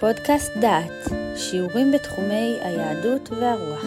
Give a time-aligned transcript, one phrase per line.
[0.00, 3.84] פודקאסט דעת, שיעורים בתחומי היהדות והרוח.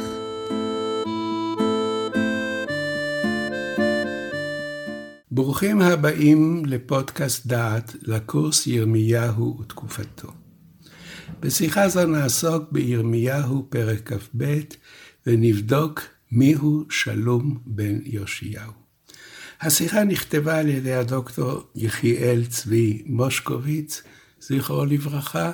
[5.31, 10.27] ברוכים הבאים לפודקאסט דעת, לקורס ירמיהו ותקופתו.
[11.39, 14.59] בשיחה זו נעסוק בירמיהו פרק כ"ב
[15.27, 16.01] ונבדוק
[16.31, 18.71] מיהו שלום בן יאשיהו.
[19.61, 24.03] השיחה נכתבה על ידי הדוקטור יחיאל צבי מושקוביץ,
[24.41, 25.51] זכרו לברכה,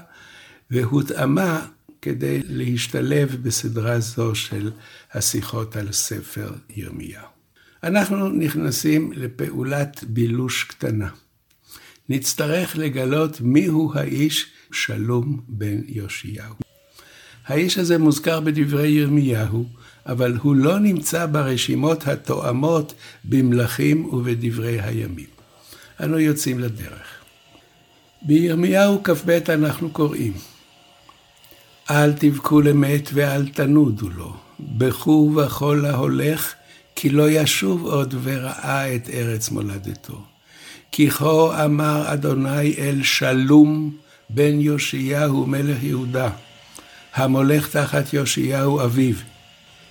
[0.72, 1.66] והותאמה
[2.02, 4.72] כדי להשתלב בסדרה זו של
[5.14, 7.28] השיחות על ספר ירמיהו.
[7.84, 11.10] אנחנו נכנסים לפעולת בילוש קטנה.
[12.10, 16.56] נצטרך לגלות מיהו האיש שלום בן יאשיהו.
[17.46, 19.66] האיש הזה מוזכר בדברי ירמיהו,
[20.06, 25.30] אבל הוא לא נמצא ברשימות התואמות במלכים ובדברי הימים.
[26.04, 27.08] אנו יוצאים לדרך.
[28.22, 30.34] בירמיהו כ"ב אנחנו קוראים:
[31.90, 36.54] אל תבכו למת ואל תנודו לו, בכו וכל ההולך,
[36.96, 40.22] כי לא ישוב עוד וראה את ארץ מולדתו.
[40.92, 43.92] כי כה אמר אדוני אל שלום
[44.30, 46.30] בן יאשיהו מלך יהודה,
[47.16, 49.16] המולך תחת יאשיהו אביו,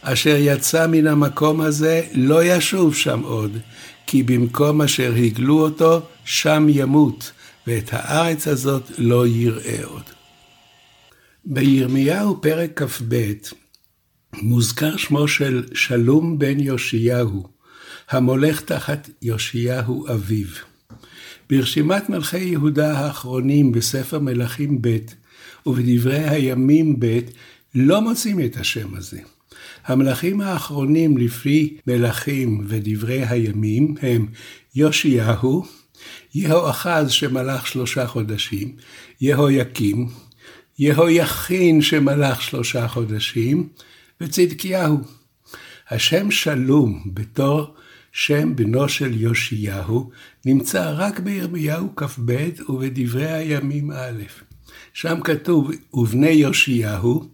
[0.03, 3.59] אשר יצא מן המקום הזה, לא ישוב שם עוד,
[4.07, 7.33] כי במקום אשר הגלו אותו, שם ימות,
[7.67, 10.24] ואת הארץ הזאת לא יראה עוד.
[11.47, 13.33] בירמיהו פרק כ"ב
[14.43, 17.49] מוזכר שמו של שלום בן יאשיהו,
[18.11, 20.47] המולך תחת יאשיהו אביו.
[21.51, 24.99] ברשימת מלכי יהודה האחרונים בספר מלכים ב'
[25.67, 27.19] ובדברי הימים ב'
[27.75, 29.19] לא מוצאים את השם הזה.
[29.87, 34.27] המלכים האחרונים לפי מלכים ודברי הימים הם
[34.75, 35.65] יאשיהו,
[36.35, 38.77] יהואחז שמלך שלושה חודשים,
[39.21, 40.09] יהויקים,
[40.79, 43.69] יהויכין שמלך שלושה חודשים,
[44.21, 44.99] וצדקיהו.
[45.91, 47.75] השם שלום בתור
[48.13, 50.11] שם בנו של יאשיהו
[50.47, 54.23] נמצא רק בירמיהו כ"ב ובדברי הימים א'.
[54.93, 57.29] שם כתוב, ובני יאשיהו,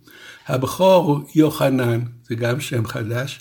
[0.47, 3.41] הבכור יוחנן, זה גם שם חדש,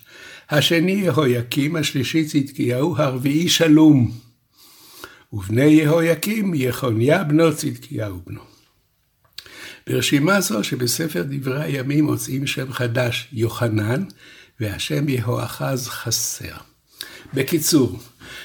[0.50, 4.12] השני יהויקים, השלישי צדקיהו, הרביעי שלום.
[5.34, 8.49] ובני יהויקים, יחוניה בנו צדקיהו בנו.
[9.90, 14.04] ברשימה זו שבספר דברי הימים מוצאים שם חדש, יוחנן,
[14.60, 16.56] והשם יהואחז חסר.
[17.34, 18.00] בקיצור,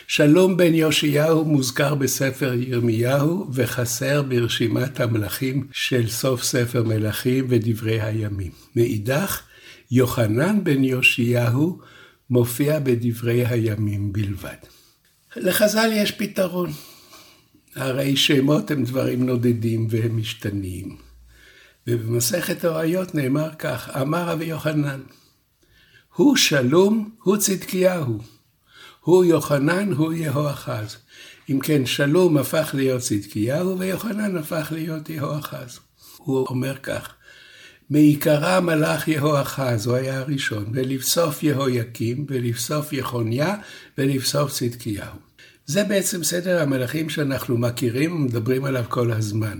[0.07, 8.51] שלום בן יאשיהו מוזכר בספר ירמיהו וחסר ברשימת המלכים של סוף ספר מלכים ודברי הימים.
[8.77, 9.43] מאידך,
[9.91, 11.79] יוחנן בן יאשיהו
[12.31, 14.57] מופיע בדברי הימים בלבד.
[15.37, 16.71] לחז"ל יש פתרון.
[17.75, 21.14] הרי שמות הם דברים נודדים והם משתנים.
[21.87, 25.01] ובמסכת הראיות נאמר כך, אמר רבי יוחנן,
[26.15, 28.19] הוא שלום, הוא צדקיהו.
[29.01, 30.97] הוא יוחנן, הוא יהואחז.
[31.51, 35.79] אם כן, שלום הפך להיות צדקיהו, ויוחנן הפך להיות יהואחז.
[36.17, 37.15] הוא אומר כך,
[37.91, 43.57] מעיקרה מלאך יהואחז, הוא היה הראשון, ולבסוף יהויקים, ולבסוף יחוניה,
[43.99, 45.17] ולבסוף צדקיהו.
[45.67, 49.59] זה בעצם סדר המלאכים שאנחנו מכירים ומדברים עליו כל הזמן.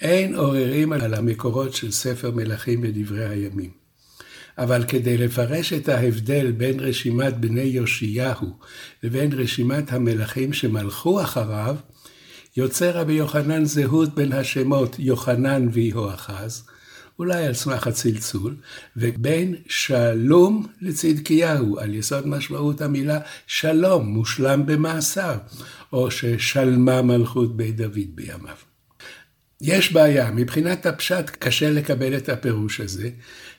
[0.00, 3.70] אין עוררים על המקורות של ספר מלכים בדברי הימים.
[4.58, 8.58] אבל כדי לפרש את ההבדל בין רשימת בני יאשיהו
[9.02, 11.76] לבין רשימת המלכים שמלכו אחריו,
[12.56, 16.66] יוצר רבי יוחנן זהות בין השמות יוחנן ויהואחז,
[17.18, 18.56] אולי על סמך הצלצול,
[18.96, 25.34] ובין שלום לצדקיהו, על יסוד משמעות המילה שלום, מושלם במאסר,
[25.92, 28.73] או ששלמה מלכות בית דוד בימיו.
[29.66, 33.10] יש בעיה, מבחינת הפשט קשה לקבל את הפירוש הזה,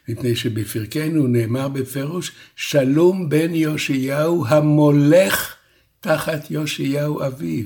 [0.08, 5.56] מפני שבפרקנו נאמר בפירוש, שלום בן יאשיהו המולך
[6.00, 7.66] תחת יאשיהו אביו.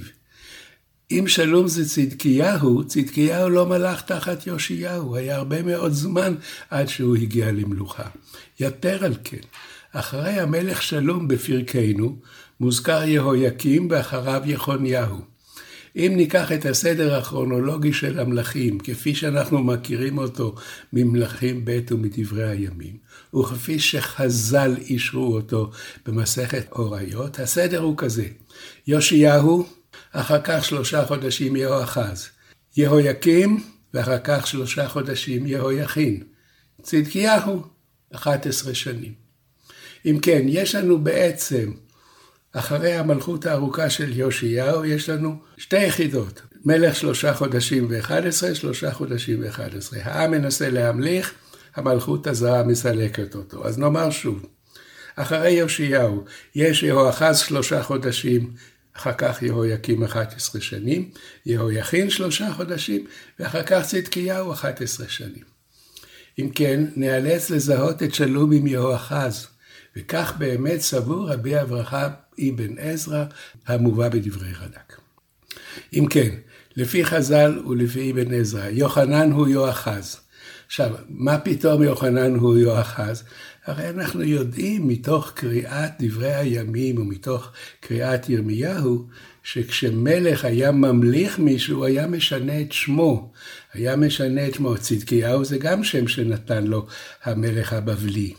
[1.11, 6.35] אם שלום זה צדקיהו, צדקיהו לא מלך תחת יאשיהו, היה הרבה מאוד זמן
[6.69, 8.09] עד שהוא הגיע למלוכה.
[8.59, 9.47] יתר על כן,
[9.91, 12.19] אחרי המלך שלום בפרקנו,
[12.59, 15.38] מוזכר יהויקים ואחריו יחוניהו.
[15.95, 20.55] אם ניקח את הסדר הכרונולוגי של המלכים, כפי שאנחנו מכירים אותו
[20.93, 22.97] ממלכים ב' ומדברי הימים,
[23.33, 25.71] וכפי שחז"ל אישרו אותו
[26.05, 28.27] במסכת הוריות, הסדר הוא כזה:
[28.87, 29.65] יאשיהו,
[30.11, 32.27] אחר כך שלושה חודשים יהואחז,
[32.77, 33.63] יהויקים,
[33.93, 36.23] ואחר כך שלושה חודשים יהויכין,
[36.81, 37.63] צדקיהו,
[38.15, 39.13] 11 שנים.
[40.05, 41.71] אם כן, יש לנו בעצם
[42.53, 48.91] אחרי המלכות הארוכה של יאשיהו יש לנו שתי יחידות, מלך שלושה חודשים ואחד עשרה, שלושה
[48.91, 49.99] חודשים ואחד עשרה.
[50.03, 51.33] העם מנסה להמליך,
[51.75, 53.67] המלכות הזרה מסלקת אותו.
[53.67, 54.45] אז נאמר שוב,
[55.15, 56.23] אחרי יאשיהו
[56.55, 58.53] יש יהואחז שלושה חודשים,
[58.93, 61.09] אחר כך יהויקים 11 שנים,
[61.45, 63.05] יהויכין שלושה חודשים,
[63.39, 65.43] ואחר כך צדקיהו 11 שנים.
[66.39, 69.47] אם כן, נאלץ לזהות את שלום עם יהואחז,
[69.95, 73.25] וכך באמת סבור רבי אברהם אבן עזרא,
[73.67, 74.99] המובא בדברי רד"ק.
[75.93, 76.29] אם כן,
[76.75, 80.17] לפי חז"ל ולפי אבן עזרא, יוחנן הוא יואחז.
[80.67, 83.23] עכשיו, מה פתאום יוחנן הוא יואחז?
[83.65, 89.07] הרי אנחנו יודעים מתוך קריאת דברי הימים ומתוך קריאת ירמיהו,
[89.43, 93.31] שכשמלך היה ממליך מישהו, היה משנה את שמו.
[93.73, 94.77] היה משנה את שמו.
[94.77, 96.87] צדקיהו זה גם שם שנתן לו
[97.23, 98.33] המלך הבבלי.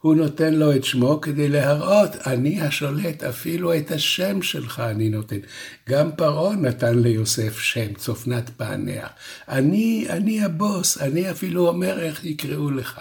[0.00, 5.38] הוא נותן לו את שמו כדי להראות, אני השולט, אפילו את השם שלך אני נותן.
[5.88, 9.08] גם פרעה נתן ליוסף שם, צופנת פענח.
[9.48, 13.00] אני, אני הבוס, אני אפילו אומר איך יקראו לך.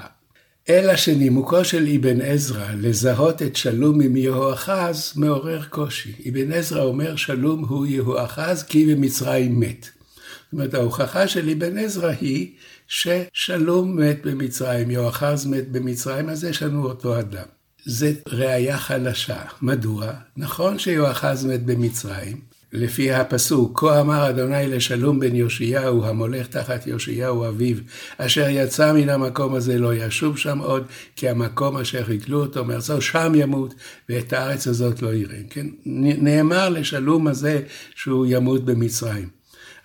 [0.70, 6.14] אלא שנימוקו של אבן עזרא לזהות את שלום עם יהואחז מעורר קושי.
[6.30, 9.86] אבן עזרא אומר שלום הוא יהואחז כי במצרים מת.
[9.86, 12.52] זאת אומרת, ההוכחה של אבן עזרא היא
[12.88, 17.46] ששלום מת במצרים, יהואחז מת במצרים, אז יש לנו אותו אדם.
[17.86, 19.42] זה ראייה חלשה.
[19.62, 20.12] מדוע?
[20.38, 22.42] נכון שיהואחז מת במצרים,
[22.78, 27.78] לפי הפסוק, כה אמר אדוני לשלום בן יאשיהו, המולך תחת יאשיהו אביו,
[28.18, 30.84] אשר יצא מן המקום הזה לא ישוב שם עוד,
[31.16, 33.74] כי המקום אשר ריגלו אותו מארצו, שם ימות,
[34.10, 35.40] ואת הארץ הזאת לא יראה.
[35.50, 35.68] כן?
[35.86, 37.62] נאמר לשלום הזה
[37.96, 39.30] שהוא ימות במצרים.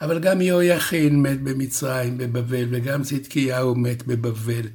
[0.00, 4.67] אבל גם יהויכין מת במצרים, בבבל, וגם צדקיהו מת בבבל.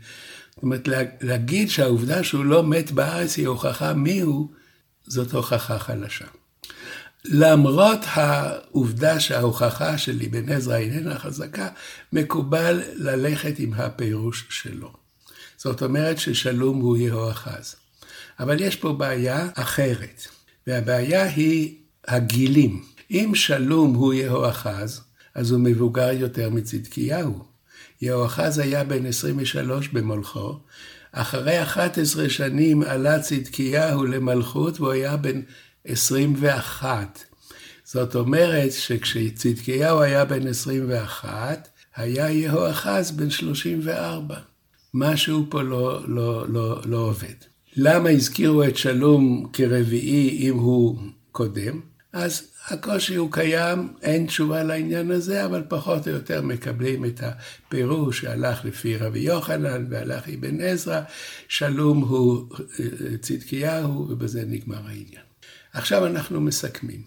[0.56, 0.88] זאת אומרת,
[1.22, 4.52] להגיד שהעובדה שהוא לא מת בארץ היא הוכחה מיהו,
[5.08, 6.26] זאת הוכחה חלשה.
[7.26, 11.70] למרות העובדה שההוכחה של אבן עזרא איננה חזקה,
[12.14, 14.94] מקובל ללכת עם הפירוש שלו.
[15.58, 17.76] זאת אומרת ששלום הוא יהואחז.
[18.40, 20.28] אבל יש פה בעיה אחרת,
[20.68, 21.76] והבעיה היא
[22.08, 22.84] הגילים.
[23.12, 25.02] אם שלום הוא יהואחז,
[25.36, 27.44] אז הוא מבוגר יותר מצדקיהו.
[28.02, 30.60] יהואחז היה בן 23 במולכו,
[31.12, 35.42] אחרי 11 שנים עלה צדקיהו למלכות והוא היה בן
[35.86, 37.24] 21.
[37.84, 44.36] זאת אומרת שכשצדקיהו היה בן 21, היה יהואחז בן 34.
[44.94, 47.36] משהו פה לא, לא, לא, לא עובד.
[47.76, 51.00] למה הזכירו את שלום כרביעי אם הוא
[51.32, 51.80] קודם?
[52.14, 58.22] אז הקושי הוא קיים, אין תשובה לעניין הזה, אבל פחות או יותר מקבלים את הפירוש
[58.22, 61.02] שהלך לפי רבי יוחנן והלך אבן עזרא,
[61.48, 62.50] שלום הוא
[63.22, 65.24] צדקיהו, ובזה נגמר העניין.
[65.74, 67.02] עכשיו אנחנו מסכמים.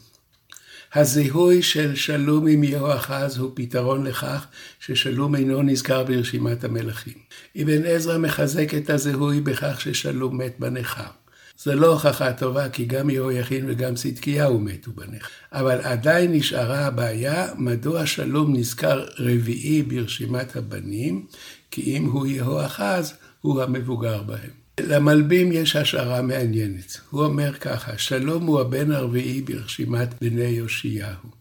[0.94, 4.46] הזיהוי של שלום עם יהואחז הוא פתרון לכך
[4.81, 7.19] ששלום אינו נזכר ברשימת המלכים.
[7.62, 11.18] אבן עזרא מחזק את הזיהוי בכך ששלום מת בנכר.
[11.62, 15.26] זה לא הוכחה טובה, כי גם יהויכין וגם צדקיהו מתו בנכר.
[15.52, 21.26] אבל עדיין נשארה הבעיה, מדוע שלום נזכר רביעי ברשימת הבנים,
[21.70, 24.50] כי אם הוא יהואחז, הוא המבוגר בהם.
[24.81, 27.00] למלבים יש השערה מעניינת.
[27.10, 31.38] הוא אומר ככה, שלום הוא הבן הרביעי ברשימת בני יאשיהו.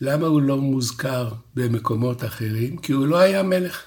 [0.00, 2.76] למה הוא לא מוזכר במקומות אחרים?
[2.76, 3.82] כי הוא לא היה מלך.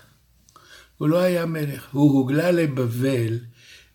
[0.98, 1.88] הוא לא היה מלך.
[1.92, 3.40] הוא הוגלה לבבל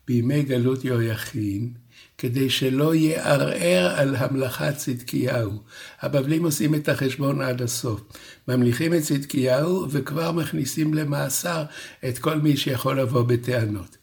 [0.07, 1.73] בימי גלות יהויכין,
[2.17, 5.61] כדי שלא יערער על המלכת צדקיהו.
[6.01, 8.01] הבבלים עושים את החשבון עד הסוף.
[8.47, 11.63] ממליכים את צדקיהו וכבר מכניסים למאסר
[12.09, 13.97] את כל מי שיכול לבוא בטענות.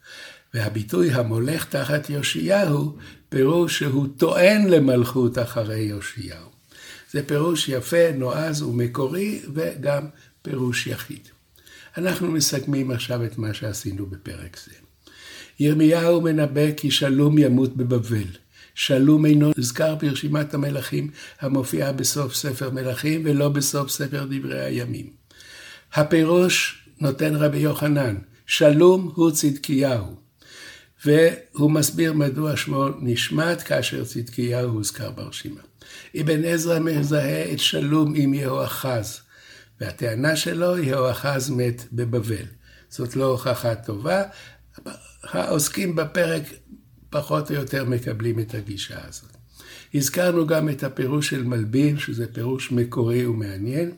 [0.54, 2.96] והביטוי המולך תחת יאשיהו,
[3.28, 6.50] פירוש שהוא טוען למלכות אחרי יאשיהו.
[7.12, 10.06] זה פירוש יפה, נועז ומקורי, וגם
[10.42, 11.28] פירוש יחיד.
[11.98, 14.89] אנחנו מסכמים עכשיו את מה שעשינו בפרק זה.
[15.60, 18.26] ירמיהו מנבא כי שלום ימות בבבל.
[18.74, 25.10] שלום אינו נזכר ברשימת המלכים המופיעה בסוף ספר מלכים ולא בסוף ספר דברי הימים.
[25.94, 30.16] הפירוש נותן רבי יוחנן, שלום הוא צדקיהו.
[31.04, 35.60] והוא מסביר מדוע שמו נשמט כאשר צדקיהו הוזכר ברשימה.
[36.20, 39.20] אבן עזרא מזהה את שלום עם יהואחז,
[39.80, 42.46] והטענה שלו, יהואחז מת בבבל.
[42.88, 44.22] זאת לא הוכחה טובה,
[45.32, 46.42] העוסקים בפרק
[47.10, 49.36] פחות או יותר מקבלים את הגישה הזאת.
[49.94, 53.90] הזכרנו גם את הפירוש של מלבין, שזה פירוש מקורי ומעניין.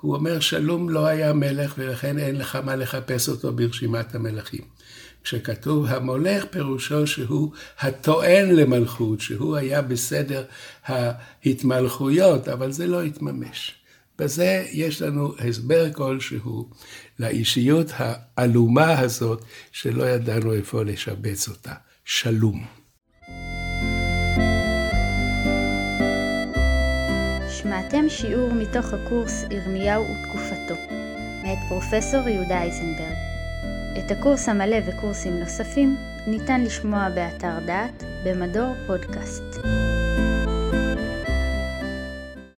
[0.00, 4.60] הוא אומר, שלום לא היה מלך ולכן אין לך מה לחפש אותו ברשימת המלכים.
[5.24, 10.44] כשכתוב המולך פירושו שהוא הטוען למלכות, שהוא היה בסדר
[10.86, 13.74] ההתמלכויות, אבל זה לא התממש.
[14.18, 16.70] בזה יש לנו הסבר כלשהו
[17.18, 21.72] לאישיות העלומה הזאת, שלא ידענו איפה לשבץ אותה.
[22.04, 22.64] שלום.
[27.48, 30.74] שמעתם שיעור מתוך הקורס ירמיהו ותקופתו,
[31.42, 33.16] מאת פרופסור יהודה אייזנברג.
[33.98, 35.96] את הקורס המלא וקורסים נוספים
[36.26, 39.42] ניתן לשמוע באתר דעת במדור פודקאסט.